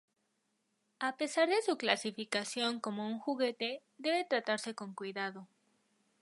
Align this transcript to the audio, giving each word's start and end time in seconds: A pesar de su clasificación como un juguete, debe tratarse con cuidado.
A 0.99 1.15
pesar 1.15 1.47
de 1.47 1.61
su 1.61 1.77
clasificación 1.77 2.79
como 2.79 3.05
un 3.07 3.19
juguete, 3.19 3.83
debe 3.99 4.25
tratarse 4.25 4.73
con 4.73 4.95
cuidado. 4.95 5.47